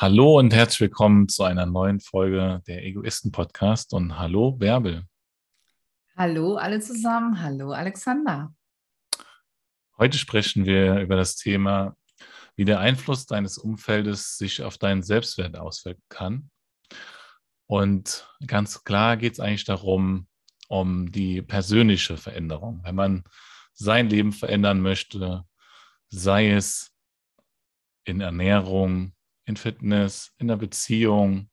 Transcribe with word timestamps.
Hallo 0.00 0.38
und 0.38 0.54
herzlich 0.54 0.78
willkommen 0.78 1.28
zu 1.28 1.42
einer 1.42 1.66
neuen 1.66 1.98
Folge 1.98 2.62
der 2.68 2.84
Egoisten 2.84 3.32
Podcast 3.32 3.92
und 3.92 4.16
hallo 4.16 4.52
Bärbel. 4.52 5.08
Hallo 6.16 6.54
alle 6.54 6.78
zusammen, 6.78 7.42
hallo 7.42 7.72
Alexander. 7.72 8.54
Heute 9.96 10.16
sprechen 10.16 10.66
wir 10.66 11.00
über 11.00 11.16
das 11.16 11.34
Thema, 11.34 11.96
wie 12.54 12.64
der 12.64 12.78
Einfluss 12.78 13.26
deines 13.26 13.58
Umfeldes 13.58 14.38
sich 14.38 14.62
auf 14.62 14.78
deinen 14.78 15.02
Selbstwert 15.02 15.58
auswirken 15.58 16.04
kann. 16.08 16.50
Und 17.66 18.32
ganz 18.46 18.84
klar 18.84 19.16
geht 19.16 19.32
es 19.32 19.40
eigentlich 19.40 19.64
darum, 19.64 20.28
um 20.68 21.10
die 21.10 21.42
persönliche 21.42 22.16
Veränderung. 22.16 22.82
Wenn 22.84 22.94
man 22.94 23.24
sein 23.74 24.08
Leben 24.08 24.30
verändern 24.30 24.80
möchte, 24.80 25.42
sei 26.08 26.52
es 26.52 26.92
in 28.04 28.20
Ernährung, 28.20 29.12
in 29.48 29.56
Fitness, 29.56 30.34
in 30.38 30.48
der 30.48 30.56
Beziehung, 30.56 31.50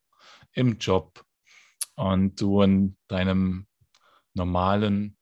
im 0.52 0.77
Job 0.77 1.26
und 1.95 2.40
du 2.40 2.62
in 2.62 2.98
deinem 3.08 3.67
normalen 4.34 5.17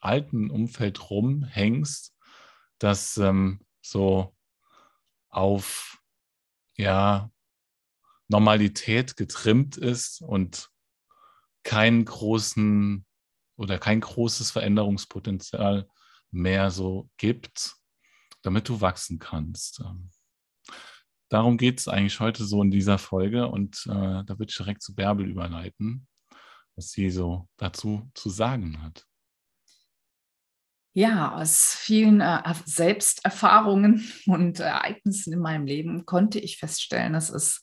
alten 0.00 0.50
Umfeld 0.50 1.10
rumhängst, 1.10 2.14
das 2.78 3.16
ähm, 3.16 3.60
so 3.80 4.36
auf 5.30 5.98
ja 6.76 7.30
Normalität 8.28 9.16
getrimmt 9.16 9.78
ist 9.78 10.20
und 10.20 10.70
keinen 11.62 12.04
großen 12.04 13.06
oder 13.56 13.78
kein 13.78 14.00
großes 14.00 14.50
Veränderungspotenzial 14.50 15.88
mehr 16.30 16.70
so 16.70 17.08
gibt, 17.16 17.76
damit 18.42 18.68
du 18.68 18.82
wachsen 18.82 19.18
kannst. 19.18 19.80
Ähm, 19.80 20.10
darum 21.28 21.56
geht 21.56 21.80
es 21.80 21.88
eigentlich 21.88 22.20
heute 22.20 22.44
so 22.44 22.62
in 22.62 22.70
dieser 22.70 22.98
Folge 22.98 23.48
und 23.48 23.84
äh, 23.86 24.24
da 24.24 24.28
würde 24.28 24.46
ich 24.48 24.56
direkt 24.56 24.82
zu 24.82 24.94
Bärbel 24.94 25.28
überleiten, 25.28 26.06
was 26.76 26.90
sie 26.90 27.10
so 27.10 27.48
dazu 27.56 28.10
zu 28.14 28.30
sagen 28.30 28.82
hat. 28.82 29.04
Ja, 30.92 31.34
aus 31.34 31.76
vielen 31.78 32.22
äh, 32.22 32.54
Selbsterfahrungen 32.64 34.10
und 34.26 34.60
Ereignissen 34.60 35.34
in 35.34 35.40
meinem 35.40 35.66
Leben 35.66 36.06
konnte 36.06 36.38
ich 36.38 36.56
feststellen, 36.56 37.12
dass 37.12 37.28
es, 37.28 37.62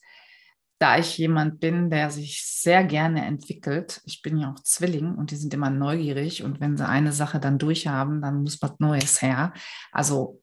da 0.77 0.99
ich 0.99 1.17
jemand 1.17 1.59
bin, 1.59 1.89
der 1.89 2.11
sich 2.11 2.45
sehr 2.45 2.83
gerne 2.83 3.25
entwickelt, 3.25 4.01
ich 4.05 4.21
bin 4.21 4.37
ja 4.37 4.51
auch 4.51 4.59
Zwilling 4.61 5.15
und 5.15 5.31
die 5.31 5.35
sind 5.35 5.51
immer 5.51 5.71
neugierig 5.71 6.43
und 6.43 6.59
wenn 6.59 6.77
sie 6.77 6.87
eine 6.87 7.11
Sache 7.11 7.39
dann 7.39 7.57
durchhaben, 7.57 8.21
dann 8.21 8.43
muss 8.43 8.61
was 8.61 8.77
Neues 8.77 9.23
her. 9.23 9.53
Also 9.91 10.42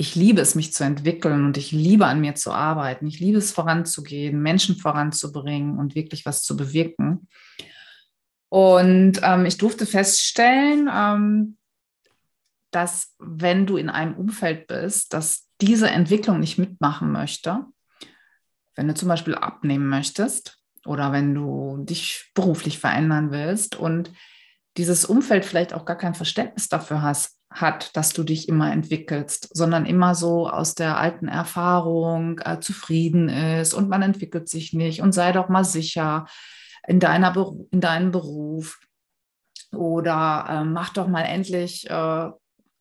ich 0.00 0.14
liebe 0.14 0.40
es, 0.40 0.54
mich 0.54 0.72
zu 0.72 0.82
entwickeln 0.82 1.44
und 1.44 1.58
ich 1.58 1.72
liebe 1.72 2.06
an 2.06 2.22
mir 2.22 2.34
zu 2.34 2.52
arbeiten. 2.52 3.06
Ich 3.06 3.20
liebe 3.20 3.36
es, 3.36 3.52
voranzugehen, 3.52 4.40
Menschen 4.40 4.76
voranzubringen 4.76 5.78
und 5.78 5.94
wirklich 5.94 6.24
was 6.24 6.42
zu 6.42 6.56
bewirken. 6.56 7.28
Und 8.48 9.20
ähm, 9.22 9.44
ich 9.44 9.58
durfte 9.58 9.84
feststellen, 9.84 10.88
ähm, 10.90 11.58
dass 12.70 13.14
wenn 13.18 13.66
du 13.66 13.76
in 13.76 13.90
einem 13.90 14.14
Umfeld 14.14 14.68
bist, 14.68 15.12
das 15.12 15.48
diese 15.60 15.90
Entwicklung 15.90 16.40
nicht 16.40 16.56
mitmachen 16.56 17.12
möchte, 17.12 17.66
wenn 18.76 18.88
du 18.88 18.94
zum 18.94 19.08
Beispiel 19.08 19.34
abnehmen 19.34 19.88
möchtest 19.88 20.62
oder 20.86 21.12
wenn 21.12 21.34
du 21.34 21.84
dich 21.84 22.30
beruflich 22.32 22.78
verändern 22.78 23.32
willst 23.32 23.76
und 23.76 24.10
dieses 24.78 25.04
Umfeld 25.04 25.44
vielleicht 25.44 25.74
auch 25.74 25.84
gar 25.84 25.98
kein 25.98 26.14
Verständnis 26.14 26.70
dafür 26.70 27.02
hast, 27.02 27.39
hat, 27.50 27.96
dass 27.96 28.12
du 28.12 28.22
dich 28.22 28.48
immer 28.48 28.72
entwickelst, 28.72 29.50
sondern 29.56 29.84
immer 29.84 30.14
so 30.14 30.48
aus 30.48 30.74
der 30.76 30.98
alten 30.98 31.26
Erfahrung 31.26 32.40
äh, 32.44 32.60
zufrieden 32.60 33.28
ist 33.28 33.74
und 33.74 33.88
man 33.88 34.02
entwickelt 34.02 34.48
sich 34.48 34.72
nicht 34.72 35.02
und 35.02 35.12
sei 35.12 35.32
doch 35.32 35.48
mal 35.48 35.64
sicher 35.64 36.26
in, 36.86 37.00
deiner 37.00 37.34
in 37.70 37.80
deinem 37.80 38.12
Beruf. 38.12 38.80
Oder 39.72 40.46
äh, 40.48 40.64
mach 40.64 40.90
doch 40.90 41.08
mal 41.08 41.22
endlich, 41.22 41.90
äh, 41.90 42.30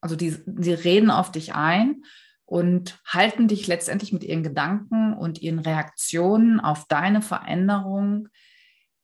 also 0.01 0.15
die, 0.15 0.37
die 0.45 0.73
reden 0.73 1.11
auf 1.11 1.31
dich 1.31 1.55
ein 1.55 2.03
und 2.45 2.99
halten 3.05 3.47
dich 3.47 3.67
letztendlich 3.67 4.13
mit 4.13 4.23
ihren 4.23 4.43
Gedanken 4.43 5.13
und 5.13 5.41
ihren 5.41 5.59
Reaktionen 5.59 6.59
auf 6.59 6.85
deine 6.87 7.21
Veränderung 7.21 8.29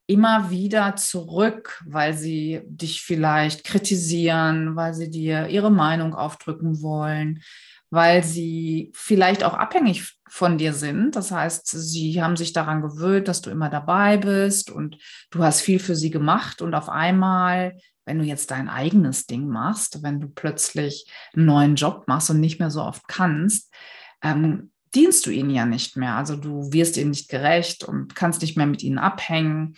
immer 0.08 0.50
wieder 0.50 0.96
zurück, 0.96 1.84
weil 1.88 2.14
sie 2.14 2.62
dich 2.66 3.02
vielleicht 3.02 3.64
kritisieren, 3.64 4.76
weil 4.76 4.94
sie 4.94 5.10
dir 5.10 5.48
ihre 5.48 5.72
Meinung 5.72 6.14
aufdrücken 6.14 6.82
wollen, 6.82 7.42
weil 7.90 8.24
sie 8.24 8.92
vielleicht 8.94 9.44
auch 9.44 9.54
abhängig 9.54 10.20
von 10.28 10.58
dir 10.58 10.74
sind. 10.74 11.16
Das 11.16 11.32
heißt, 11.32 11.68
sie 11.68 12.22
haben 12.22 12.36
sich 12.36 12.54
daran 12.54 12.82
gewöhnt, 12.82 13.28
dass 13.28 13.42
du 13.42 13.50
immer 13.50 13.70
dabei 13.70 14.18
bist 14.18 14.70
und 14.70 14.98
du 15.32 15.44
hast 15.44 15.62
viel 15.62 15.80
für 15.80 15.96
sie 15.96 16.12
gemacht 16.12 16.62
und 16.62 16.76
auf 16.76 16.90
einmal, 16.90 17.78
wenn 18.06 18.20
du 18.20 18.26
jetzt 18.26 18.52
dein 18.52 18.70
eigenes 18.70 19.26
Ding 19.26 19.48
machst, 19.48 20.04
wenn 20.04 20.20
du 20.20 20.28
plötzlich 20.28 21.10
einen 21.36 21.46
neuen 21.46 21.76
Job 21.76 22.04
machst 22.08 22.30
und 22.30 22.40
nicht 22.40 22.60
mehr 22.60 22.70
so 22.70 22.84
oft 22.84 23.08
kannst, 23.08 23.74
ähm, 24.22 24.72
dienst 24.96 25.26
du 25.26 25.30
ihnen 25.30 25.50
ja 25.50 25.66
nicht 25.66 25.98
mehr. 25.98 26.16
Also 26.16 26.36
du 26.36 26.72
wirst 26.72 26.98
ihnen 26.98 27.12
nicht 27.12 27.30
gerecht 27.30 27.84
und 27.84 28.16
kannst 28.16 28.42
nicht 28.42 28.58
mehr 28.58 28.66
mit 28.66 28.84
ihnen 28.84 28.98
abhängen. 28.98 29.76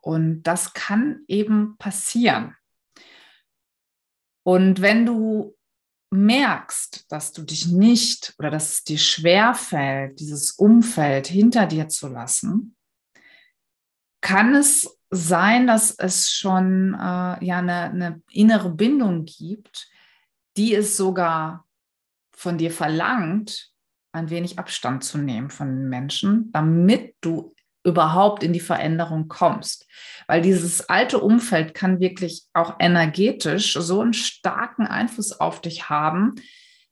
Und 0.00 0.42
das 0.42 0.72
kann 0.74 1.20
eben 1.28 1.76
passieren. 1.78 2.54
Und 4.44 4.80
wenn 4.80 5.06
du 5.06 5.56
merkst, 6.10 7.10
dass 7.10 7.32
du 7.32 7.42
dich 7.42 7.66
nicht 7.66 8.34
oder 8.38 8.50
dass 8.50 8.72
es 8.72 8.84
dir 8.84 8.98
schwer 8.98 9.54
fällt, 9.54 10.20
dieses 10.20 10.52
Umfeld 10.52 11.26
hinter 11.26 11.66
dir 11.66 11.88
zu 11.88 12.08
lassen, 12.08 12.76
kann 14.20 14.54
es 14.54 14.98
sein, 15.10 15.66
dass 15.66 15.90
es 15.98 16.30
schon 16.30 16.94
äh, 16.94 17.44
ja 17.44 17.58
eine, 17.58 17.82
eine 17.90 18.22
innere 18.30 18.70
Bindung 18.70 19.24
gibt, 19.24 19.88
die 20.56 20.74
es 20.74 20.96
sogar 20.96 21.66
von 22.32 22.58
dir 22.58 22.70
verlangt, 22.70 23.73
ein 24.14 24.30
wenig 24.30 24.58
Abstand 24.58 25.04
zu 25.04 25.18
nehmen 25.18 25.50
von 25.50 25.88
Menschen, 25.88 26.50
damit 26.52 27.16
du 27.20 27.54
überhaupt 27.84 28.42
in 28.42 28.52
die 28.52 28.60
Veränderung 28.60 29.28
kommst. 29.28 29.86
Weil 30.26 30.40
dieses 30.40 30.88
alte 30.88 31.20
Umfeld 31.20 31.74
kann 31.74 32.00
wirklich 32.00 32.44
auch 32.54 32.76
energetisch 32.78 33.74
so 33.74 34.00
einen 34.00 34.14
starken 34.14 34.86
Einfluss 34.86 35.38
auf 35.38 35.60
dich 35.60 35.90
haben, 35.90 36.34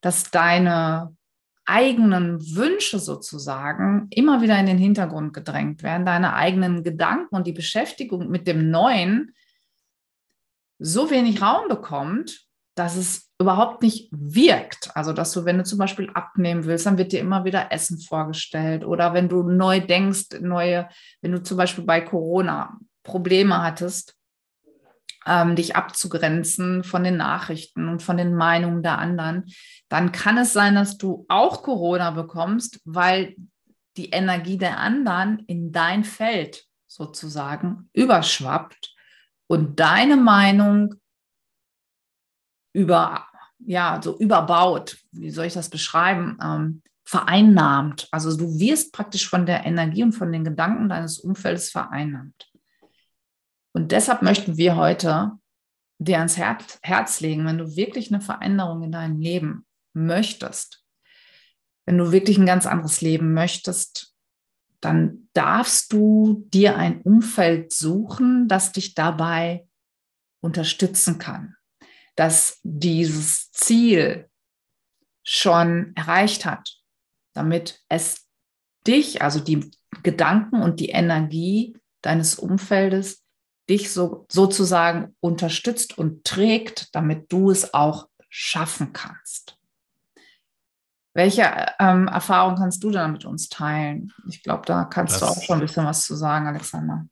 dass 0.03 0.31
deine 0.31 1.17
eigenen 1.65 2.41
Wünsche 2.57 2.99
sozusagen 2.99 4.09
immer 4.11 4.43
wieder 4.43 4.59
in 4.59 4.67
den 4.67 4.79
Hintergrund 4.79 5.33
gedrängt 5.33 5.83
werden, 5.83 6.05
deine 6.05 6.35
eigenen 6.35 6.83
Gedanken 6.83 7.37
und 7.37 7.47
die 7.47 7.53
Beschäftigung 7.53 8.29
mit 8.29 8.47
dem 8.47 8.71
Neuen 8.71 9.35
so 10.79 11.11
wenig 11.11 11.41
Raum 11.41 11.69
bekommt, 11.69 12.47
dass 12.75 12.97
es 12.97 13.32
überhaupt 13.43 13.83
nicht 13.83 14.09
wirkt. 14.11 14.91
Also, 14.97 15.13
dass 15.13 15.33
du, 15.33 15.45
wenn 15.45 15.59
du 15.59 15.65
zum 15.65 15.79
Beispiel 15.79 16.11
abnehmen 16.15 16.65
willst, 16.65 16.87
dann 16.87 16.99
wird 16.99 17.13
dir 17.13 17.21
immer 17.21 17.45
wieder 17.45 17.71
Essen 17.71 18.01
vorgestellt. 18.01 18.85
Oder 18.85 19.15
wenn 19.15 19.29
du 19.29 19.43
neu 19.43 19.81
denkst, 19.81 20.41
neue, 20.41 20.89
wenn 21.21 21.33
du 21.33 21.43
zum 21.43 21.57
Beispiel 21.57 21.85
bei 21.85 22.01
Corona 22.01 22.79
Probleme 23.03 23.63
hattest, 23.63 24.17
ähm, 25.27 25.55
dich 25.57 25.77
abzugrenzen 25.77 26.85
von 26.85 27.05
den 27.05 27.17
Nachrichten 27.17 27.89
und 27.89 28.03
von 28.03 28.17
den 28.17 28.35
Meinungen 28.35 28.83
der 28.83 28.99
anderen, 28.99 29.45
dann 29.89 30.13
kann 30.13 30.39
es 30.39 30.53
sein, 30.53 30.75
dass 30.75 30.99
du 30.99 31.27
auch 31.29 31.63
Corona 31.63 32.11
bekommst, 32.11 32.81
weil 32.85 33.37
die 33.97 34.11
Energie 34.11 34.57
der 34.57 34.79
anderen 34.79 35.41
in 35.47 35.71
dein 35.71 36.05
Feld 36.05 36.65
sozusagen 36.87 37.89
überschwappt 37.93 38.95
und 39.47 39.79
deine 39.81 40.17
Meinung 40.17 40.95
über, 42.73 43.27
ja, 43.67 44.01
so 44.03 44.19
überbaut, 44.19 44.99
wie 45.13 45.31
soll 45.31 45.47
ich 45.47 45.55
das 45.55 45.69
beschreiben, 45.69 46.39
ähm, 46.43 46.83
vereinnahmt. 47.05 48.09
Also 48.11 48.37
du 48.37 48.59
wirst 48.59 48.93
praktisch 48.93 49.29
von 49.29 49.47
der 49.47 49.67
Energie 49.67 50.03
und 50.03 50.13
von 50.13 50.33
den 50.33 50.45
Gedanken 50.45 50.89
deines 50.89 51.19
Umfeldes 51.19 51.71
vereinnahmt. 51.71 52.51
Und 53.73 53.93
deshalb 53.93 54.23
möchten 54.23 54.57
wir 54.57 54.77
heute 54.77 55.33
dir 55.99 56.19
ans 56.19 56.37
Herz, 56.37 56.79
Herz 56.83 57.21
legen, 57.21 57.47
wenn 57.47 57.59
du 57.59 57.77
wirklich 57.77 58.13
eine 58.13 58.21
Veränderung 58.21 58.83
in 58.83 58.93
deinem 58.93 59.21
Leben 59.21 59.67
möchtest, 59.95 60.85
wenn 61.87 61.99
du 61.99 62.13
wirklich 62.13 62.39
ein 62.39 62.47
ganz 62.47 62.67
anderes 62.67 63.01
Leben 63.01 63.35
möchtest, 63.35 64.15
dann 64.81 65.29
darfst 65.33 65.93
du 65.93 66.45
dir 66.49 66.77
ein 66.77 67.03
Umfeld 67.03 67.73
suchen, 67.73 68.49
das 68.49 68.73
dich 68.73 68.95
dabei 68.95 69.67
unterstützen 70.41 71.19
kann 71.19 71.57
das 72.17 72.61
dieses 72.63 73.51
Ziel 73.53 74.29
schon 75.25 75.93
erreicht 75.97 76.45
hat, 76.45 76.77
damit 77.35 77.81
es 77.89 78.29
dich, 78.87 79.23
also 79.23 79.41
die 79.41 79.71
Gedanken 80.03 80.63
und 80.63 80.81
die 80.81 80.91
Energie 80.91 81.77
deines 82.03 82.35
Umfeldes, 82.35 83.25
dich 83.69 83.93
so, 83.93 84.27
sozusagen 84.31 85.15
unterstützt 85.21 85.97
und 85.97 86.25
trägt, 86.25 86.95
damit 86.95 87.33
du 87.33 87.51
es 87.51 87.75
auch 87.75 88.09
schaffen 88.29 88.93
kannst. 88.93 89.59
Welche 91.15 91.43
ähm, 91.79 92.09
Erfahrung 92.09 92.57
kannst 92.57 92.83
du 92.83 92.91
da 92.91 93.07
mit 93.07 93.25
uns 93.25 93.49
teilen? 93.49 94.13
Ich 94.29 94.43
glaube, 94.43 94.65
da 94.67 94.85
kannst 94.85 95.15
das, 95.15 95.21
du 95.21 95.27
auch 95.27 95.43
schon 95.43 95.59
ein 95.59 95.67
bisschen 95.67 95.85
was 95.85 96.07
zu 96.07 96.17
sagen, 96.17 96.47
Alexander. 96.47 97.07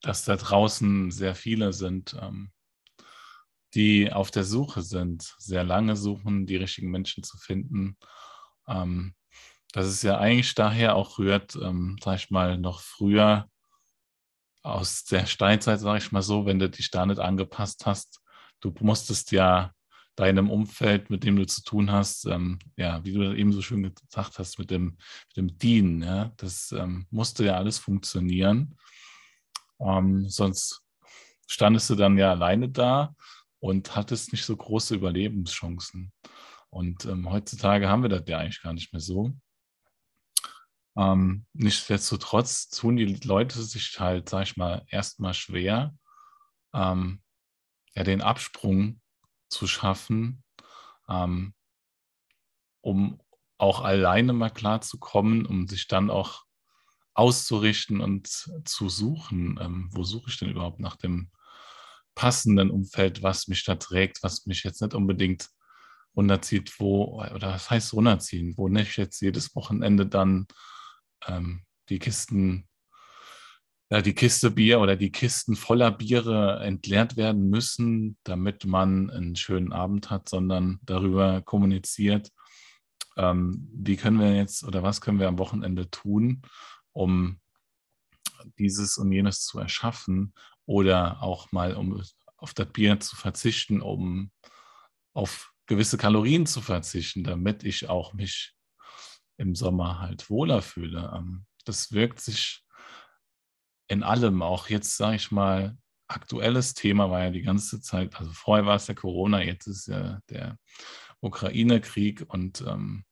Dass 0.00 0.24
da 0.24 0.36
draußen 0.36 1.10
sehr 1.10 1.34
viele 1.34 1.72
sind, 1.72 2.16
ähm, 2.20 2.50
die 3.74 4.12
auf 4.12 4.30
der 4.30 4.44
Suche 4.44 4.82
sind, 4.82 5.34
sehr 5.38 5.64
lange 5.64 5.96
suchen, 5.96 6.46
die 6.46 6.56
richtigen 6.56 6.90
Menschen 6.90 7.22
zu 7.22 7.36
finden. 7.38 7.96
Ähm, 8.68 9.14
dass 9.72 9.86
es 9.86 10.02
ja 10.02 10.18
eigentlich 10.18 10.54
daher 10.54 10.94
auch 10.94 11.18
rührt, 11.18 11.56
ähm, 11.56 11.96
sag 12.02 12.16
ich 12.16 12.30
mal, 12.30 12.56
noch 12.56 12.80
früher 12.80 13.48
aus 14.62 15.04
der 15.04 15.26
Steinzeit, 15.26 15.80
sage 15.80 15.98
ich 15.98 16.12
mal 16.12 16.22
so, 16.22 16.46
wenn 16.46 16.60
du 16.60 16.70
dich 16.70 16.90
da 16.90 17.04
nicht 17.04 17.18
angepasst 17.18 17.84
hast. 17.84 18.20
Du 18.60 18.72
musstest 18.80 19.32
ja 19.32 19.72
deinem 20.16 20.48
Umfeld, 20.48 21.10
mit 21.10 21.24
dem 21.24 21.36
du 21.36 21.44
zu 21.44 21.62
tun 21.64 21.90
hast, 21.90 22.24
ähm, 22.26 22.60
ja, 22.76 23.04
wie 23.04 23.12
du 23.12 23.36
eben 23.36 23.52
so 23.52 23.62
schön 23.62 23.82
gesagt 23.82 24.38
hast, 24.38 24.58
mit 24.60 24.70
dem, 24.70 24.96
mit 25.28 25.36
dem 25.36 25.58
Dienen, 25.58 26.02
ja, 26.02 26.32
das 26.36 26.70
ähm, 26.72 27.06
musste 27.10 27.44
ja 27.44 27.56
alles 27.56 27.78
funktionieren. 27.78 28.78
Ähm, 29.80 30.28
sonst 30.28 30.82
standest 31.48 31.90
du 31.90 31.96
dann 31.96 32.16
ja 32.16 32.30
alleine 32.30 32.68
da 32.68 33.14
und 33.64 33.96
hattest 33.96 34.30
nicht 34.30 34.44
so 34.44 34.54
große 34.54 34.94
Überlebenschancen. 34.94 36.12
Und 36.68 37.06
ähm, 37.06 37.30
heutzutage 37.30 37.88
haben 37.88 38.02
wir 38.02 38.10
das 38.10 38.24
ja 38.26 38.36
eigentlich 38.36 38.60
gar 38.60 38.74
nicht 38.74 38.92
mehr 38.92 39.00
so. 39.00 39.32
Ähm, 40.98 41.46
nichtsdestotrotz 41.54 42.68
tun 42.68 42.96
die 42.96 43.06
Leute 43.24 43.62
sich 43.62 43.98
halt, 43.98 44.28
sag 44.28 44.42
ich 44.42 44.58
mal, 44.58 44.84
erstmal 44.88 45.32
schwer, 45.32 45.96
ähm, 46.74 47.22
ja, 47.94 48.04
den 48.04 48.20
Absprung 48.20 49.00
zu 49.48 49.66
schaffen, 49.66 50.44
ähm, 51.08 51.54
um 52.82 53.18
auch 53.56 53.80
alleine 53.80 54.34
mal 54.34 54.50
klarzukommen, 54.50 55.46
um 55.46 55.68
sich 55.68 55.88
dann 55.88 56.10
auch 56.10 56.44
auszurichten 57.14 58.02
und 58.02 58.28
zu 58.28 58.90
suchen, 58.90 59.58
ähm, 59.58 59.88
wo 59.90 60.04
suche 60.04 60.28
ich 60.28 60.36
denn 60.36 60.50
überhaupt 60.50 60.80
nach 60.80 60.96
dem 60.96 61.30
passenden 62.14 62.70
Umfeld, 62.70 63.22
was 63.22 63.48
mich 63.48 63.64
da 63.64 63.74
trägt, 63.74 64.22
was 64.22 64.46
mich 64.46 64.64
jetzt 64.64 64.80
nicht 64.80 64.94
unbedingt 64.94 65.48
runterzieht, 66.16 66.78
wo, 66.78 67.22
oder 67.22 67.48
was 67.48 67.70
heißt 67.70 67.92
runterziehen, 67.92 68.56
wo 68.56 68.68
nicht 68.68 68.96
jetzt 68.96 69.20
jedes 69.20 69.54
Wochenende 69.54 70.06
dann 70.06 70.46
ähm, 71.26 71.64
die 71.88 71.98
Kisten, 71.98 72.68
äh, 73.88 74.02
die 74.02 74.14
Kiste 74.14 74.50
Bier 74.50 74.80
oder 74.80 74.96
die 74.96 75.10
Kisten 75.10 75.56
voller 75.56 75.90
Biere 75.90 76.60
entleert 76.60 77.16
werden 77.16 77.50
müssen, 77.50 78.16
damit 78.24 78.64
man 78.64 79.10
einen 79.10 79.36
schönen 79.36 79.72
Abend 79.72 80.10
hat, 80.10 80.28
sondern 80.28 80.78
darüber 80.82 81.42
kommuniziert, 81.42 82.30
ähm, 83.16 83.68
wie 83.72 83.96
können 83.96 84.20
wir 84.20 84.34
jetzt 84.34 84.64
oder 84.64 84.82
was 84.82 85.00
können 85.00 85.18
wir 85.18 85.28
am 85.28 85.38
Wochenende 85.38 85.90
tun, 85.90 86.42
um 86.92 87.40
dieses 88.58 88.98
und 88.98 89.12
jenes 89.12 89.44
zu 89.44 89.58
erschaffen 89.58 90.34
oder 90.66 91.22
auch 91.22 91.52
mal 91.52 91.74
um 91.74 92.02
auf 92.36 92.54
das 92.54 92.72
Bier 92.72 93.00
zu 93.00 93.16
verzichten, 93.16 93.80
um 93.80 94.30
auf 95.14 95.52
gewisse 95.66 95.96
Kalorien 95.96 96.46
zu 96.46 96.60
verzichten, 96.60 97.24
damit 97.24 97.64
ich 97.64 97.88
auch 97.88 98.12
mich 98.12 98.54
im 99.36 99.54
Sommer 99.54 100.00
halt 100.00 100.28
wohler 100.30 100.62
fühle. 100.62 101.12
Ähm, 101.14 101.46
das 101.64 101.92
wirkt 101.92 102.20
sich 102.20 102.62
in 103.88 104.02
allem, 104.02 104.42
auch 104.42 104.68
jetzt 104.68 104.96
sage 104.96 105.16
ich 105.16 105.30
mal, 105.30 105.76
aktuelles 106.06 106.74
Thema 106.74 107.10
war 107.10 107.24
ja 107.24 107.30
die 107.30 107.42
ganze 107.42 107.80
Zeit, 107.80 108.14
also 108.16 108.30
vorher 108.32 108.66
war 108.66 108.76
es 108.76 108.86
ja 108.86 108.94
Corona, 108.94 109.42
jetzt 109.42 109.66
ist 109.66 109.86
ja 109.86 110.20
der 110.28 110.58
Ukraine-Krieg 111.20 112.24
und 112.28 112.60
ähm, 112.62 113.04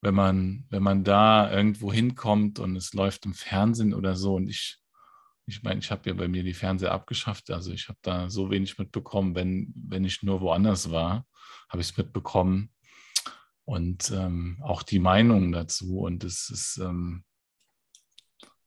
wenn 0.00 0.14
man, 0.14 0.66
wenn 0.70 0.82
man 0.82 1.04
da 1.04 1.50
irgendwo 1.50 1.92
hinkommt 1.92 2.58
und 2.58 2.76
es 2.76 2.92
läuft 2.94 3.26
im 3.26 3.34
Fernsehen 3.34 3.94
oder 3.94 4.16
so 4.16 4.36
und 4.36 4.48
ich, 4.48 4.78
ich 5.48 5.62
meine, 5.62 5.80
ich 5.80 5.90
habe 5.90 6.08
ja 6.08 6.14
bei 6.14 6.28
mir 6.28 6.44
die 6.44 6.54
Fernseher 6.54 6.92
abgeschafft, 6.92 7.50
also 7.50 7.72
ich 7.72 7.88
habe 7.88 7.98
da 8.02 8.30
so 8.30 8.50
wenig 8.50 8.78
mitbekommen, 8.78 9.34
wenn, 9.34 9.72
wenn 9.74 10.04
ich 10.04 10.22
nur 10.22 10.40
woanders 10.40 10.90
war, 10.90 11.26
habe 11.68 11.80
ich 11.80 11.90
es 11.90 11.96
mitbekommen, 11.96 12.70
und 13.68 14.10
ähm, 14.12 14.56
auch 14.62 14.82
die 14.82 14.98
Meinung 14.98 15.52
dazu. 15.52 15.98
Und 15.98 16.24
es 16.24 16.48
ist, 16.48 16.78
ähm, 16.78 17.22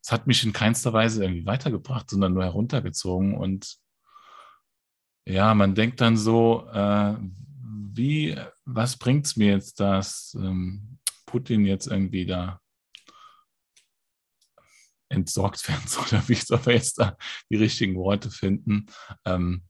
hat 0.07 0.27
mich 0.27 0.43
in 0.43 0.53
keinster 0.53 0.93
Weise 0.93 1.23
irgendwie 1.23 1.47
weitergebracht, 1.47 2.07
sondern 2.07 2.35
nur 2.35 2.43
heruntergezogen. 2.43 3.35
Und 3.35 3.77
ja, 5.25 5.55
man 5.55 5.73
denkt 5.73 6.01
dann 6.01 6.17
so, 6.17 6.67
äh, 6.71 7.15
wie, 7.17 8.37
was 8.65 8.95
bringt 8.95 9.25
es 9.25 9.35
mir 9.37 9.53
jetzt, 9.53 9.79
dass 9.79 10.37
ähm, 10.39 10.99
Putin 11.25 11.65
jetzt 11.65 11.87
irgendwie 11.87 12.27
da 12.27 12.61
entsorgt 15.11 15.67
werden 15.67 15.87
soll, 15.87 16.21
wie 16.27 16.35
soll 16.35 16.59
man 16.65 16.75
jetzt 16.75 16.99
da 16.99 17.17
die 17.49 17.57
richtigen 17.57 17.95
Worte 17.95 18.31
finden? 18.31 18.87
Ähm, 19.25 19.63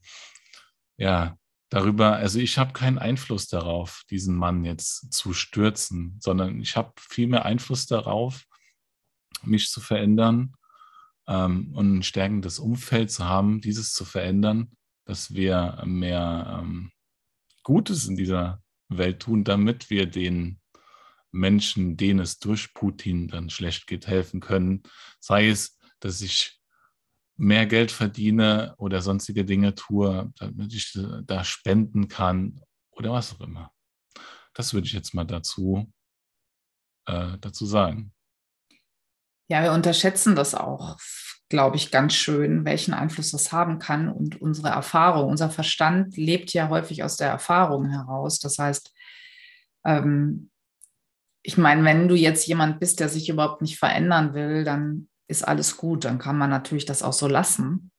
ja, 0.97 1.37
darüber, 1.69 2.17
also 2.17 2.39
ich 2.39 2.57
habe 2.57 2.73
keinen 2.73 2.99
Einfluss 2.99 3.47
darauf, 3.47 4.03
diesen 4.09 4.35
Mann 4.35 4.63
jetzt 4.63 5.13
zu 5.13 5.33
stürzen, 5.33 6.17
sondern 6.19 6.61
ich 6.61 6.75
habe 6.75 6.93
viel 6.99 7.27
mehr 7.27 7.45
Einfluss 7.45 7.87
darauf, 7.87 8.45
mich 9.43 9.69
zu 9.69 9.81
verändern 9.81 10.53
ähm, 11.27 11.73
und 11.73 11.97
ein 11.97 12.03
stärkendes 12.03 12.59
Umfeld 12.59 13.11
zu 13.11 13.25
haben, 13.25 13.61
dieses 13.61 13.93
zu 13.93 14.05
verändern, 14.05 14.71
dass 15.05 15.33
wir 15.33 15.81
mehr 15.85 16.59
ähm, 16.61 16.91
Gutes 17.63 18.07
in 18.07 18.15
dieser 18.15 18.61
Welt 18.89 19.21
tun, 19.21 19.43
damit 19.43 19.89
wir 19.89 20.05
den 20.05 20.60
Menschen, 21.31 21.97
denen 21.97 22.19
es 22.19 22.39
durch 22.39 22.73
Putin 22.73 23.27
dann 23.27 23.49
schlecht 23.49 23.87
geht, 23.87 24.07
helfen 24.07 24.39
können. 24.39 24.83
Sei 25.19 25.49
es, 25.49 25.77
dass 25.99 26.21
ich 26.21 26.61
mehr 27.37 27.65
Geld 27.65 27.91
verdiene 27.91 28.75
oder 28.77 29.01
sonstige 29.01 29.45
Dinge 29.45 29.73
tue, 29.73 30.31
damit 30.37 30.73
ich 30.73 30.97
da 31.23 31.43
spenden 31.43 32.07
kann 32.07 32.61
oder 32.91 33.13
was 33.13 33.33
auch 33.33 33.41
immer. 33.41 33.71
Das 34.53 34.73
würde 34.73 34.85
ich 34.85 34.93
jetzt 34.93 35.13
mal 35.13 35.25
dazu, 35.25 35.91
äh, 37.07 37.37
dazu 37.39 37.65
sagen. 37.65 38.13
Ja, 39.47 39.63
wir 39.63 39.71
unterschätzen 39.71 40.35
das 40.35 40.53
auch, 40.53 40.97
glaube 41.49 41.77
ich, 41.77 41.91
ganz 41.91 42.13
schön, 42.13 42.63
welchen 42.63 42.93
Einfluss 42.93 43.31
das 43.31 43.51
haben 43.51 43.79
kann 43.79 44.07
und 44.07 44.39
unsere 44.39 44.69
Erfahrung. 44.69 45.29
Unser 45.29 45.49
Verstand 45.49 46.15
lebt 46.15 46.53
ja 46.53 46.69
häufig 46.69 47.03
aus 47.03 47.17
der 47.17 47.29
Erfahrung 47.29 47.89
heraus. 47.89 48.39
Das 48.39 48.59
heißt, 48.59 48.93
ähm, 49.83 50.50
ich 51.43 51.57
meine, 51.57 51.83
wenn 51.83 52.07
du 52.07 52.15
jetzt 52.15 52.47
jemand 52.47 52.79
bist, 52.79 52.99
der 52.99 53.09
sich 53.09 53.29
überhaupt 53.29 53.61
nicht 53.61 53.77
verändern 53.79 54.33
will, 54.33 54.63
dann 54.63 55.07
ist 55.27 55.47
alles 55.47 55.77
gut, 55.77 56.05
dann 56.05 56.19
kann 56.19 56.37
man 56.37 56.49
natürlich 56.49 56.85
das 56.85 57.03
auch 57.03 57.13
so 57.13 57.27
lassen. 57.27 57.91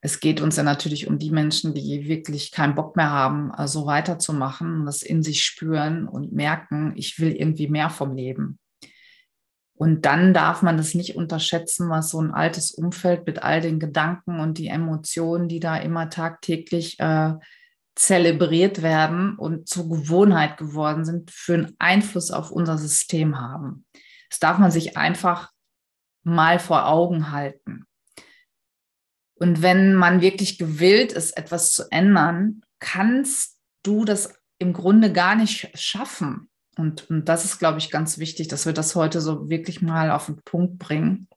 Es 0.00 0.20
geht 0.20 0.40
uns 0.40 0.56
ja 0.56 0.62
natürlich 0.62 1.06
um 1.06 1.18
die 1.18 1.30
Menschen, 1.30 1.74
die 1.74 2.08
wirklich 2.08 2.50
keinen 2.50 2.74
Bock 2.74 2.96
mehr 2.96 3.10
haben, 3.10 3.52
so 3.66 3.86
weiterzumachen, 3.86 4.84
das 4.84 5.02
in 5.02 5.22
sich 5.22 5.44
spüren 5.44 6.08
und 6.08 6.32
merken, 6.32 6.92
ich 6.96 7.18
will 7.20 7.32
irgendwie 7.32 7.68
mehr 7.68 7.88
vom 7.88 8.16
Leben. 8.16 8.58
Und 9.74 10.04
dann 10.04 10.34
darf 10.34 10.62
man 10.62 10.76
das 10.76 10.94
nicht 10.94 11.16
unterschätzen, 11.16 11.88
was 11.88 12.10
so 12.10 12.20
ein 12.20 12.32
altes 12.32 12.72
Umfeld 12.72 13.26
mit 13.26 13.42
all 13.42 13.60
den 13.60 13.80
Gedanken 13.80 14.38
und 14.38 14.58
die 14.58 14.68
Emotionen, 14.68 15.48
die 15.48 15.60
da 15.60 15.76
immer 15.76 16.10
tagtäglich 16.10 17.00
äh, 17.00 17.34
zelebriert 17.94 18.82
werden 18.82 19.36
und 19.36 19.68
zur 19.68 19.88
Gewohnheit 19.88 20.56
geworden 20.56 21.04
sind, 21.04 21.30
für 21.30 21.54
einen 21.54 21.76
Einfluss 21.78 22.30
auf 22.30 22.50
unser 22.50 22.78
System 22.78 23.38
haben. 23.38 23.84
Das 24.30 24.38
darf 24.40 24.58
man 24.58 24.70
sich 24.70 24.96
einfach 24.96 25.50
mal 26.22 26.58
vor 26.58 26.86
Augen 26.86 27.30
halten. 27.30 27.86
Und 29.34 29.60
wenn 29.60 29.94
man 29.94 30.20
wirklich 30.20 30.56
gewillt 30.58 31.12
ist, 31.12 31.36
etwas 31.36 31.72
zu 31.72 31.90
ändern, 31.90 32.62
kannst 32.78 33.58
du 33.82 34.04
das 34.04 34.34
im 34.58 34.72
Grunde 34.72 35.12
gar 35.12 35.34
nicht 35.34 35.76
schaffen. 35.78 36.48
Und, 36.76 37.10
und 37.10 37.28
das 37.28 37.44
ist, 37.44 37.58
glaube 37.58 37.78
ich, 37.78 37.90
ganz 37.90 38.18
wichtig, 38.18 38.48
dass 38.48 38.64
wir 38.66 38.72
das 38.72 38.94
heute 38.94 39.20
so 39.20 39.50
wirklich 39.50 39.82
mal 39.82 40.10
auf 40.10 40.26
den 40.26 40.40
Punkt 40.44 40.78
bringen. 40.78 41.28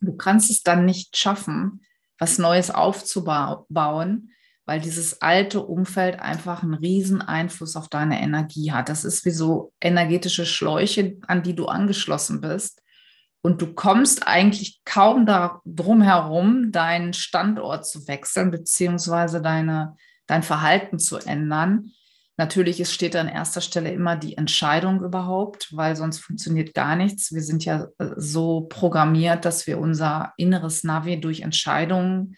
Du 0.00 0.16
kannst 0.16 0.50
es 0.50 0.62
dann 0.62 0.84
nicht 0.84 1.16
schaffen, 1.16 1.82
was 2.18 2.38
Neues 2.38 2.70
aufzubauen, 2.70 4.30
weil 4.66 4.80
dieses 4.80 5.22
alte 5.22 5.62
Umfeld 5.62 6.20
einfach 6.20 6.62
einen 6.62 6.74
riesen 6.74 7.22
Einfluss 7.22 7.76
auf 7.76 7.88
deine 7.88 8.20
Energie 8.20 8.72
hat. 8.72 8.88
Das 8.88 9.04
ist 9.04 9.24
wie 9.24 9.30
so 9.30 9.72
energetische 9.80 10.44
Schläuche, 10.44 11.16
an 11.28 11.44
die 11.44 11.54
du 11.54 11.66
angeschlossen 11.66 12.40
bist. 12.40 12.82
Und 13.42 13.62
du 13.62 13.74
kommst 13.74 14.26
eigentlich 14.26 14.80
kaum 14.84 15.24
darum 15.24 16.02
herum, 16.02 16.72
deinen 16.72 17.12
Standort 17.12 17.86
zu 17.86 18.08
wechseln, 18.08 18.50
beziehungsweise 18.50 19.40
deine, 19.40 19.94
dein 20.26 20.42
Verhalten 20.42 20.98
zu 20.98 21.18
ändern. 21.18 21.92
Natürlich 22.36 22.80
ist, 22.80 22.92
steht 22.92 23.14
an 23.14 23.28
erster 23.28 23.60
Stelle 23.60 23.92
immer 23.92 24.16
die 24.16 24.36
Entscheidung 24.36 25.00
überhaupt, 25.04 25.68
weil 25.76 25.94
sonst 25.94 26.18
funktioniert 26.18 26.74
gar 26.74 26.96
nichts. 26.96 27.32
Wir 27.32 27.42
sind 27.42 27.64
ja 27.64 27.86
äh, 27.98 28.08
so 28.16 28.62
programmiert, 28.62 29.44
dass 29.44 29.68
wir 29.68 29.78
unser 29.78 30.34
inneres 30.36 30.82
Navi 30.82 31.20
durch 31.20 31.42
Entscheidungen 31.42 32.36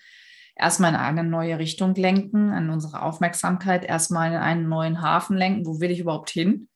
erstmal 0.59 0.91
in 0.91 0.97
eine 0.97 1.25
neue 1.25 1.59
Richtung 1.59 1.95
lenken, 1.95 2.51
an 2.51 2.71
unsere 2.71 3.03
Aufmerksamkeit 3.03 3.85
erstmal 3.85 4.33
in 4.33 4.39
einen 4.39 4.69
neuen 4.69 5.01
Hafen 5.01 5.37
lenken. 5.37 5.67
Wo 5.67 5.81
will 5.81 5.91
ich 5.91 6.01
überhaupt 6.01 6.31
hin? 6.31 6.69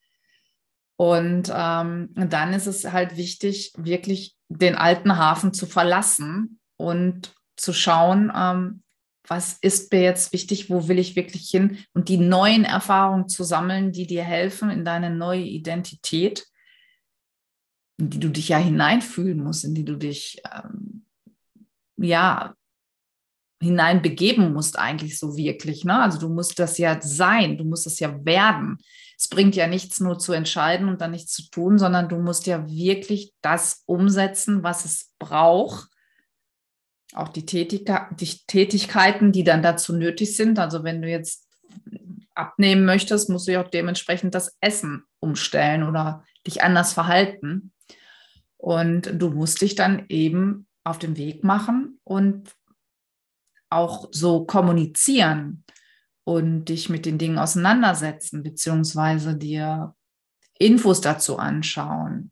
Und 0.97 1.53
ähm, 1.55 2.11
dann 2.15 2.53
ist 2.53 2.67
es 2.67 2.93
halt 2.93 3.17
wichtig, 3.17 3.73
wirklich 3.77 4.37
den 4.49 4.77
alten 4.77 5.17
Hafen 5.17 5.53
zu 5.53 5.67
verlassen 5.67 6.61
und 6.77 7.35
zu 7.57 7.73
schauen, 7.73 8.31
ähm, 8.35 8.83
was 9.27 9.55
ist 9.55 9.93
mir 9.93 10.03
jetzt 10.03 10.33
wichtig, 10.33 10.69
wo 10.69 10.89
will 10.89 10.99
ich 10.99 11.17
wirklich 11.17 11.49
hin 11.49 11.79
und 11.95 12.09
die 12.09 12.19
neuen 12.19 12.65
Erfahrungen 12.65 13.29
zu 13.29 13.45
sammeln, 13.45 13.93
die 13.93 14.07
dir 14.07 14.25
helfen 14.25 14.71
in 14.71 14.85
deine 14.85 15.11
neue 15.11 15.43
Identität, 15.43 16.47
in 17.99 18.11
die 18.11 18.21
du 18.21 18.29
dich 18.29 18.49
ja 18.49 18.59
hineinfühlen 18.59 19.43
musst, 19.43 19.65
in 19.65 19.75
die 19.75 19.85
du 19.85 19.97
dich 19.97 20.43
ähm, 20.53 21.07
ja 21.97 22.55
hineinbegeben 23.63 24.53
musst 24.53 24.79
eigentlich 24.79 25.19
so 25.19 25.37
wirklich. 25.37 25.85
Ne? 25.85 26.03
Also 26.03 26.19
du 26.19 26.29
musst 26.29 26.59
das 26.59 26.79
ja 26.79 27.01
sein, 27.01 27.57
du 27.57 27.65
musst 27.65 27.87
es 27.87 28.01
ja 28.01 28.25
werden. 28.25 28.79
Es 29.17 29.29
bringt 29.29 29.55
ja 29.55 29.69
nichts 29.69 30.01
nur 30.01 30.19
zu 30.19 30.33
entscheiden 30.33 30.89
und 30.89 31.01
dann 31.01 31.13
nichts 31.13 31.33
zu 31.33 31.49
tun, 31.49 31.79
sondern 31.79 32.09
du 32.09 32.17
musst 32.17 32.47
ja 32.47 32.69
wirklich 32.69 33.33
das 33.41 33.85
umsetzen, 33.87 34.65
was 34.65 34.85
es 34.85 35.13
braucht. 35.21 35.89
Auch 37.15 37.29
die, 37.29 37.47
Tätigkeit, 37.47 38.21
die 38.21 38.37
Tätigkeiten, 38.49 39.31
die 39.31 39.45
dann 39.45 39.63
dazu 39.63 39.95
nötig 39.95 40.37
sind. 40.37 40.59
Also 40.59 40.83
wenn 40.83 41.01
du 41.01 41.09
jetzt 41.09 41.47
abnehmen 42.35 42.85
möchtest, 42.85 43.29
musst 43.29 43.47
du 43.47 43.53
ja 43.53 43.63
auch 43.63 43.71
dementsprechend 43.71 44.35
das 44.35 44.57
Essen 44.61 45.05
umstellen 45.21 45.85
oder 45.85 46.25
dich 46.47 46.63
anders 46.65 46.93
verhalten. 46.93 47.73
Und 48.57 49.13
du 49.15 49.31
musst 49.31 49.61
dich 49.61 49.77
dann 49.77 50.07
eben 50.09 50.67
auf 50.85 50.99
den 50.99 51.17
Weg 51.17 51.45
machen 51.45 52.01
und 52.03 52.51
auch 53.73 54.09
so 54.13 54.45
kommunizieren 54.45 55.65
und 56.25 56.67
dich 56.67 56.89
mit 56.89 57.07
den 57.07 57.19
Dingen 57.19 57.39
auseinandersetzen, 57.39 58.43
beziehungsweise 58.43 59.37
dir 59.37 59.95
Infos 60.59 61.01
dazu 61.01 61.39
anschauen, 61.39 62.31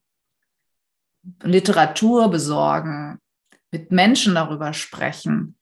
Literatur 1.42 2.30
besorgen, 2.30 3.18
mit 3.70 3.92
Menschen 3.92 4.35
darüber 4.35 4.73
sprechen, 4.73 5.56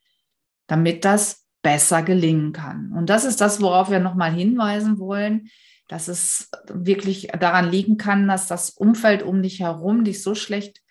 damit 0.67 1.05
das 1.05 1.47
besser 1.63 2.03
gelingen 2.03 2.53
kann. 2.53 2.93
Und 2.93 3.11
das 3.11 3.25
ist 3.25 3.41
das, 3.41 3.61
worauf 3.61 3.91
wir 3.91 4.01
nochmal 4.01 4.33
hinweisen 4.33 4.99
wollen, 4.99 5.51
dass 5.89 6.09
es 6.09 6.51
wirklich 6.69 7.29
daran 7.39 7.71
liegen 7.71 7.97
kann, 7.97 8.29
dass 8.29 8.47
das 8.47 8.71
Umfeld 8.71 9.23
um 9.23 9.43
dich 9.43 9.61
herum 9.61 10.05
dich 10.05 10.23
so 10.23 10.35
schlecht 10.35 10.83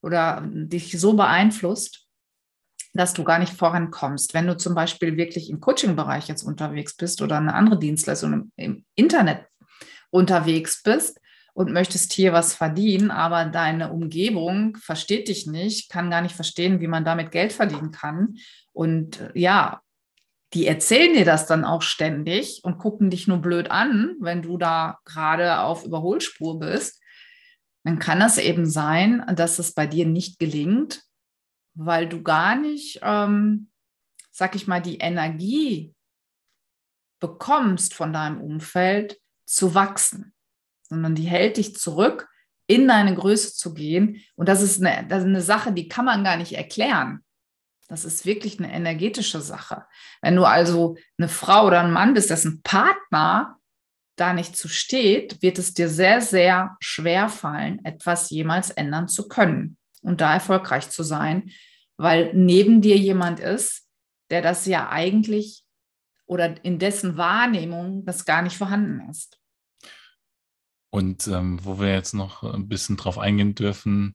oder 0.00 0.42
dich 0.46 0.98
so 0.98 1.14
beeinflusst, 1.14 2.01
dass 2.94 3.14
du 3.14 3.24
gar 3.24 3.38
nicht 3.38 3.52
vorankommst. 3.54 4.34
Wenn 4.34 4.46
du 4.46 4.56
zum 4.56 4.74
Beispiel 4.74 5.16
wirklich 5.16 5.50
im 5.50 5.60
Coaching-Bereich 5.60 6.28
jetzt 6.28 6.42
unterwegs 6.42 6.94
bist 6.94 7.22
oder 7.22 7.38
eine 7.38 7.54
andere 7.54 7.78
Dienstleistung 7.78 8.52
im, 8.56 8.84
Internet 8.94 9.46
unterwegs 10.10 10.82
bist 10.82 11.18
und 11.54 11.72
möchtest 11.72 12.12
hier 12.12 12.32
was 12.32 12.54
verdienen, 12.54 13.10
aber 13.10 13.46
deine 13.46 13.92
Umgebung 13.92 14.76
versteht 14.76 15.28
dich 15.28 15.46
nicht, 15.46 15.90
kann 15.90 16.10
gar 16.10 16.20
nicht 16.20 16.34
verstehen, 16.34 16.80
wie 16.80 16.86
man 16.86 17.04
damit 17.04 17.30
Geld 17.30 17.52
verdienen 17.52 17.92
kann. 17.92 18.36
Und 18.72 19.20
äh, 19.20 19.30
ja, 19.34 19.80
die 20.54 20.66
erzählen 20.66 21.14
dir 21.14 21.24
das 21.24 21.46
dann 21.46 21.64
auch 21.64 21.80
ständig 21.80 22.60
und 22.62 22.76
gucken 22.76 23.08
dich 23.08 23.26
nur 23.26 23.38
blöd 23.38 23.70
an, 23.70 24.16
wenn 24.20 24.42
du 24.42 24.58
da 24.58 24.98
gerade 25.06 25.60
auf 25.60 25.86
Überholspur 25.86 26.58
bist. 26.58 27.00
Dann 27.84 27.98
kann 27.98 28.20
es 28.20 28.36
eben 28.36 28.66
sein, 28.66 29.24
dass 29.34 29.58
es 29.58 29.72
bei 29.72 29.86
dir 29.86 30.06
nicht 30.06 30.38
gelingt, 30.38 31.02
weil 31.74 32.08
du 32.08 32.22
gar 32.22 32.56
nicht, 32.56 33.00
ähm, 33.02 33.70
sag 34.30 34.54
ich 34.54 34.66
mal, 34.66 34.80
die 34.80 34.98
Energie 34.98 35.94
bekommst 37.20 37.94
von 37.94 38.12
deinem 38.12 38.40
Umfeld 38.40 39.20
zu 39.44 39.74
wachsen, 39.74 40.34
sondern 40.82 41.14
die 41.14 41.24
hält 41.24 41.56
dich 41.56 41.76
zurück, 41.76 42.28
in 42.66 42.88
deine 42.88 43.14
Größe 43.14 43.54
zu 43.54 43.74
gehen. 43.74 44.22
Und 44.34 44.48
das 44.48 44.62
ist 44.62 44.82
eine, 44.82 45.06
das 45.06 45.20
ist 45.20 45.28
eine 45.28 45.42
Sache, 45.42 45.72
die 45.72 45.88
kann 45.88 46.04
man 46.04 46.24
gar 46.24 46.36
nicht 46.36 46.52
erklären. 46.52 47.24
Das 47.88 48.04
ist 48.04 48.24
wirklich 48.24 48.58
eine 48.58 48.72
energetische 48.72 49.40
Sache. 49.40 49.84
Wenn 50.22 50.36
du 50.36 50.44
also 50.44 50.96
eine 51.18 51.28
Frau 51.28 51.66
oder 51.66 51.80
ein 51.80 51.92
Mann 51.92 52.14
bist, 52.14 52.30
dessen 52.30 52.62
Partner 52.62 53.58
da 54.16 54.32
nicht 54.32 54.56
zu 54.56 54.68
steht, 54.68 55.42
wird 55.42 55.58
es 55.58 55.74
dir 55.74 55.88
sehr, 55.88 56.20
sehr 56.20 56.76
schwer 56.80 57.28
fallen, 57.28 57.84
etwas 57.84 58.30
jemals 58.30 58.70
ändern 58.70 59.08
zu 59.08 59.28
können 59.28 59.76
und 60.02 60.20
da 60.20 60.34
erfolgreich 60.34 60.90
zu 60.90 61.02
sein, 61.02 61.50
weil 61.96 62.32
neben 62.34 62.82
dir 62.82 62.96
jemand 62.96 63.40
ist, 63.40 63.88
der 64.30 64.42
das 64.42 64.66
ja 64.66 64.90
eigentlich 64.90 65.64
oder 66.26 66.64
in 66.64 66.78
dessen 66.78 67.16
Wahrnehmung 67.16 68.04
das 68.04 68.24
gar 68.24 68.42
nicht 68.42 68.56
vorhanden 68.56 69.08
ist. 69.10 69.38
Und 70.90 71.26
ähm, 71.28 71.64
wo 71.64 71.80
wir 71.80 71.92
jetzt 71.92 72.12
noch 72.12 72.42
ein 72.42 72.68
bisschen 72.68 72.96
drauf 72.96 73.18
eingehen 73.18 73.54
dürfen, 73.54 74.14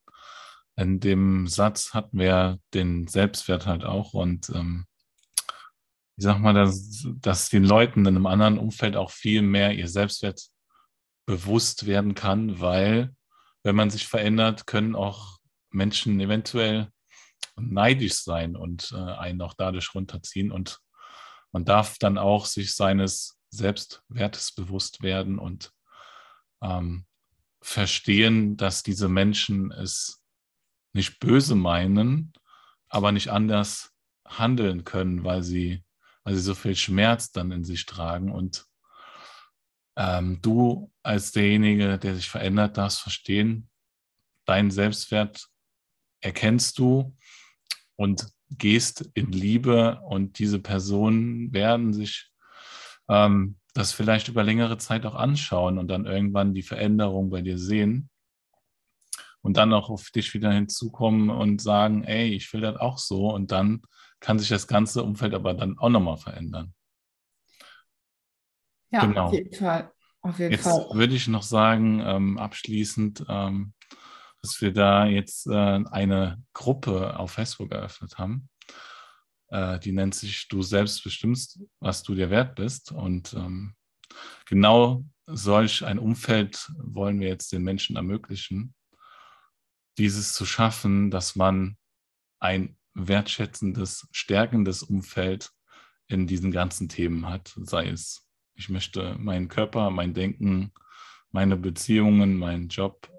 in 0.75 0.99
dem 0.99 1.47
Satz 1.47 1.93
hatten 1.93 2.19
wir 2.19 2.59
den 2.73 3.07
Selbstwert 3.07 3.65
halt 3.65 3.83
auch 3.83 4.13
und 4.13 4.49
ähm, 4.49 4.85
ich 6.17 6.23
sag 6.23 6.39
mal, 6.39 6.53
dass, 6.53 7.07
dass 7.19 7.49
den 7.49 7.63
Leuten 7.63 8.01
in 8.01 8.07
einem 8.07 8.25
anderen 8.25 8.57
Umfeld 8.57 8.95
auch 8.95 9.11
viel 9.11 9.43
mehr 9.43 9.73
ihr 9.73 9.87
Selbstwert 9.87 10.49
bewusst 11.27 11.85
werden 11.85 12.15
kann, 12.15 12.59
weil 12.59 13.13
wenn 13.63 13.75
man 13.75 13.89
sich 13.89 14.07
verändert, 14.07 14.65
können 14.65 14.95
auch 14.95 15.36
Menschen 15.69 16.19
eventuell 16.19 16.91
neidisch 17.55 18.15
sein 18.15 18.55
und 18.55 18.91
äh, 18.91 18.97
einen 18.97 19.41
auch 19.41 19.53
dadurch 19.53 19.93
runterziehen. 19.93 20.51
Und 20.51 20.79
man 21.51 21.65
darf 21.65 21.97
dann 21.97 22.17
auch 22.17 22.45
sich 22.45 22.75
seines 22.75 23.39
Selbstwertes 23.49 24.53
bewusst 24.53 25.01
werden 25.01 25.39
und 25.39 25.71
ähm, 26.61 27.05
verstehen, 27.61 28.57
dass 28.57 28.83
diese 28.83 29.09
Menschen 29.09 29.71
es 29.71 30.23
nicht 30.93 31.19
böse 31.19 31.55
meinen, 31.55 32.33
aber 32.89 33.11
nicht 33.11 33.29
anders 33.29 33.91
handeln 34.25 34.83
können, 34.83 35.23
weil 35.23 35.43
sie, 35.43 35.83
weil 36.23 36.35
sie 36.35 36.41
so 36.41 36.55
viel 36.55 36.75
Schmerz 36.75 37.31
dann 37.31 37.51
in 37.51 37.63
sich 37.63 37.85
tragen. 37.85 38.31
Und 38.31 38.65
ähm, 39.95 40.41
du 40.41 40.91
als 41.03 41.31
derjenige, 41.31 41.97
der 41.97 42.15
sich 42.15 42.29
verändert, 42.29 42.77
darfst 42.77 43.01
verstehen, 43.01 43.69
dein 44.45 44.71
Selbstwert 44.71 45.49
erkennst 46.21 46.79
du 46.79 47.15
und 47.95 48.27
gehst 48.49 49.09
in 49.13 49.31
Liebe 49.31 50.01
und 50.01 50.39
diese 50.39 50.59
Personen 50.59 51.53
werden 51.53 51.93
sich 51.93 52.31
ähm, 53.09 53.57
das 53.73 53.93
vielleicht 53.93 54.27
über 54.27 54.43
längere 54.43 54.77
Zeit 54.77 55.05
auch 55.05 55.15
anschauen 55.15 55.77
und 55.77 55.87
dann 55.87 56.05
irgendwann 56.05 56.53
die 56.53 56.63
Veränderung 56.63 57.29
bei 57.29 57.41
dir 57.41 57.57
sehen 57.57 58.09
und 59.41 59.57
dann 59.57 59.73
auch 59.73 59.89
auf 59.89 60.09
dich 60.09 60.33
wieder 60.33 60.51
hinzukommen 60.51 61.29
und 61.29 61.61
sagen, 61.61 62.03
ey, 62.03 62.33
ich 62.33 62.51
will 62.53 62.61
das 62.61 62.77
auch 62.77 62.97
so 62.97 63.33
und 63.33 63.51
dann 63.51 63.81
kann 64.19 64.39
sich 64.39 64.49
das 64.49 64.67
ganze 64.67 65.03
Umfeld 65.03 65.33
aber 65.33 65.53
dann 65.53 65.77
auch 65.77 65.89
nochmal 65.89 66.17
verändern. 66.17 66.73
Ja, 68.89 69.05
genau. 69.05 69.25
auf 69.25 69.33
jeden 69.33 69.53
Fall. 69.53 69.91
Auf 70.21 70.39
jeden 70.39 70.51
Jetzt 70.51 70.63
Fall. 70.63 70.87
würde 70.93 71.15
ich 71.15 71.27
noch 71.27 71.43
sagen, 71.43 72.01
ähm, 72.03 72.37
abschließend, 72.37 73.25
ähm, 73.29 73.73
dass 74.47 74.61
wir 74.61 74.71
da 74.71 75.05
jetzt 75.05 75.45
äh, 75.47 75.53
eine 75.53 76.41
Gruppe 76.53 77.19
auf 77.19 77.31
Facebook 77.31 77.71
eröffnet 77.71 78.17
haben. 78.17 78.49
Äh, 79.49 79.77
die 79.79 79.91
nennt 79.91 80.15
sich 80.15 80.47
Du 80.47 80.61
selbst 80.61 81.03
bestimmst, 81.03 81.59
was 81.81 82.01
du 82.01 82.15
dir 82.15 82.29
wert 82.29 82.55
bist. 82.55 82.93
Und 82.93 83.33
ähm, 83.33 83.75
genau 84.45 85.03
solch 85.25 85.83
ein 85.83 85.99
Umfeld 85.99 86.71
wollen 86.77 87.19
wir 87.19 87.27
jetzt 87.27 87.51
den 87.51 87.63
Menschen 87.63 87.97
ermöglichen, 87.97 88.73
dieses 89.97 90.31
zu 90.33 90.45
schaffen, 90.45 91.11
dass 91.11 91.35
man 91.35 91.77
ein 92.39 92.77
wertschätzendes, 92.93 94.07
stärkendes 94.11 94.81
Umfeld 94.81 95.51
in 96.07 96.25
diesen 96.25 96.51
ganzen 96.51 96.87
Themen 96.87 97.27
hat, 97.27 97.53
sei 97.63 97.89
es, 97.89 98.25
ich 98.55 98.69
möchte 98.69 99.17
meinen 99.19 99.49
Körper, 99.49 99.89
mein 99.89 100.13
Denken, 100.13 100.71
meine 101.31 101.57
Beziehungen, 101.57 102.37
meinen 102.37 102.69
Job 102.69 103.09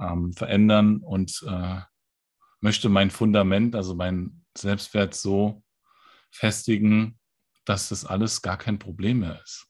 ähm, 0.00 0.32
verändern 0.32 0.98
und 0.98 1.44
äh, 1.48 1.80
möchte 2.60 2.88
mein 2.88 3.10
Fundament, 3.10 3.76
also 3.76 3.94
mein 3.94 4.44
Selbstwert 4.56 5.14
so 5.14 5.62
festigen, 6.30 7.18
dass 7.64 7.88
das 7.88 8.04
alles 8.04 8.42
gar 8.42 8.56
kein 8.56 8.78
Problem 8.78 9.20
mehr 9.20 9.40
ist. 9.42 9.66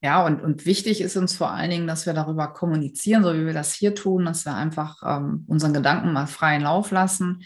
Ja, 0.00 0.26
und, 0.26 0.42
und 0.42 0.66
wichtig 0.66 1.00
ist 1.00 1.16
uns 1.16 1.36
vor 1.36 1.52
allen 1.52 1.70
Dingen, 1.70 1.86
dass 1.86 2.06
wir 2.06 2.12
darüber 2.12 2.48
kommunizieren, 2.48 3.22
so 3.22 3.34
wie 3.34 3.46
wir 3.46 3.52
das 3.52 3.72
hier 3.72 3.94
tun, 3.94 4.24
dass 4.24 4.44
wir 4.44 4.54
einfach 4.54 5.00
ähm, 5.04 5.44
unseren 5.46 5.72
Gedanken 5.72 6.12
mal 6.12 6.26
freien 6.26 6.62
Lauf 6.62 6.90
lassen, 6.90 7.44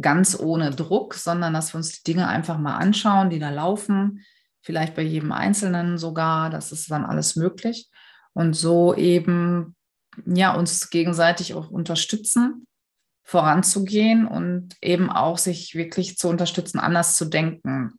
ganz 0.00 0.38
ohne 0.38 0.70
Druck, 0.70 1.14
sondern 1.14 1.52
dass 1.52 1.74
wir 1.74 1.78
uns 1.78 2.02
die 2.02 2.12
Dinge 2.12 2.26
einfach 2.26 2.56
mal 2.56 2.76
anschauen, 2.76 3.28
die 3.28 3.38
da 3.38 3.50
laufen, 3.50 4.24
vielleicht 4.62 4.94
bei 4.94 5.02
jedem 5.02 5.32
Einzelnen 5.32 5.98
sogar, 5.98 6.48
das 6.48 6.72
ist 6.72 6.90
dann 6.90 7.04
alles 7.04 7.36
möglich. 7.36 7.90
Und 8.32 8.54
so 8.54 8.94
eben 8.94 9.76
ja, 10.26 10.54
uns 10.54 10.90
gegenseitig 10.90 11.54
auch 11.54 11.70
unterstützen, 11.70 12.66
voranzugehen 13.24 14.26
und 14.26 14.76
eben 14.80 15.10
auch 15.10 15.38
sich 15.38 15.74
wirklich 15.74 16.16
zu 16.16 16.28
unterstützen, 16.28 16.78
anders 16.78 17.16
zu 17.16 17.26
denken 17.26 17.98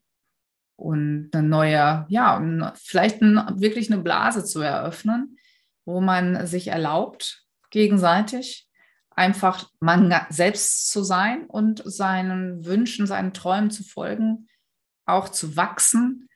und 0.76 1.30
eine 1.34 1.48
neue, 1.48 2.06
ja, 2.10 2.74
vielleicht 2.76 3.22
ein, 3.22 3.36
wirklich 3.60 3.92
eine 3.92 4.02
Blase 4.02 4.44
zu 4.44 4.62
eröffnen, 4.62 5.38
wo 5.86 6.02
man 6.02 6.48
sich 6.48 6.68
erlaubt, 6.68 7.44
gegenseitig 7.70 8.68
einfach 9.12 9.70
man 9.82 10.16
selbst 10.30 10.90
zu 10.92 11.04
sein 11.04 11.46
und 11.46 11.82
seinen 11.86 12.66
Wünschen, 12.66 13.06
seinen 13.06 13.34
Träumen 13.34 13.70
zu 13.70 13.84
folgen, 13.84 14.48
auch 15.06 15.30
zu 15.30 15.58
wachsen 15.58 16.29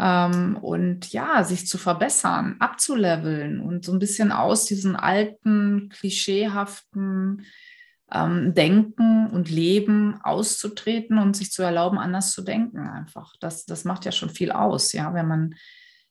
und 0.00 1.12
ja, 1.12 1.42
sich 1.42 1.66
zu 1.66 1.76
verbessern, 1.76 2.56
abzuleveln 2.60 3.60
und 3.60 3.84
so 3.84 3.92
ein 3.92 3.98
bisschen 3.98 4.30
aus 4.30 4.64
diesen 4.64 4.94
alten, 4.94 5.88
klischeehaften 5.88 7.44
ähm, 8.12 8.54
Denken 8.54 9.28
und 9.28 9.50
Leben 9.50 10.20
auszutreten 10.22 11.18
und 11.18 11.36
sich 11.36 11.50
zu 11.50 11.62
erlauben, 11.62 11.98
anders 11.98 12.30
zu 12.30 12.42
denken 12.42 12.78
einfach. 12.88 13.34
Das, 13.40 13.66
das 13.66 13.84
macht 13.84 14.04
ja 14.04 14.12
schon 14.12 14.30
viel 14.30 14.52
aus, 14.52 14.92
ja, 14.92 15.14
wenn 15.14 15.26
man 15.26 15.54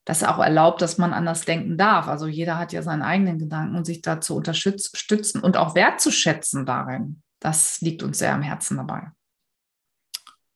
das 0.04 0.24
auch 0.24 0.40
erlaubt, 0.40 0.82
dass 0.82 0.98
man 0.98 1.14
anders 1.14 1.46
denken 1.46 1.78
darf. 1.78 2.08
Also 2.08 2.28
jeder 2.28 2.58
hat 2.58 2.74
ja 2.74 2.82
seinen 2.82 3.02
eigenen 3.02 3.40
Gedanken 3.40 3.76
und 3.76 3.86
sich 3.86 4.02
da 4.02 4.22
zu 4.22 4.36
unterstützen 4.36 5.42
und 5.42 5.58
auch 5.58 5.76
wertzuschätzen 5.76 6.66
darin. 6.66 7.22
Das 7.40 7.82
liegt 7.82 8.04
uns 8.04 8.20
sehr 8.20 8.34
am 8.34 8.42
Herzen 8.42 8.78
dabei. 8.78 9.12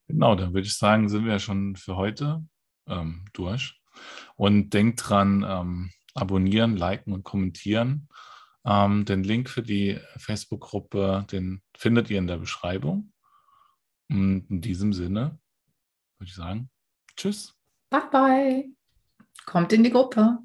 Genau, 0.07 0.35
dann 0.35 0.53
würde 0.53 0.67
ich 0.67 0.77
sagen, 0.77 1.07
sind 1.07 1.25
wir 1.25 1.33
ja 1.33 1.39
schon 1.39 1.75
für 1.75 1.95
heute 1.95 2.43
ähm, 2.87 3.25
durch. 3.33 3.81
Und 4.35 4.73
denkt 4.73 5.01
dran, 5.09 5.45
ähm, 5.47 5.91
abonnieren, 6.13 6.75
liken 6.75 7.13
und 7.13 7.23
kommentieren. 7.23 8.09
Ähm, 8.65 9.05
den 9.05 9.23
Link 9.23 9.49
für 9.49 9.63
die 9.63 9.99
Facebook-Gruppe, 10.17 11.25
den 11.31 11.61
findet 11.75 12.09
ihr 12.09 12.19
in 12.19 12.27
der 12.27 12.37
Beschreibung. 12.37 13.11
Und 14.09 14.45
in 14.49 14.61
diesem 14.61 14.93
Sinne 14.93 15.39
würde 16.17 16.29
ich 16.29 16.35
sagen, 16.35 16.69
tschüss. 17.15 17.55
Bye 17.89 18.09
bye. 18.11 18.69
Kommt 19.45 19.73
in 19.73 19.83
die 19.83 19.89
Gruppe. 19.89 20.39